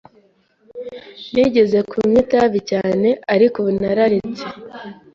Nigeze 1.33 1.77
kunywa 1.89 2.17
itabi 2.25 2.59
cyane, 2.71 3.09
ariko 3.33 3.55
ubu 3.61 3.71
nararetse. 3.81 4.45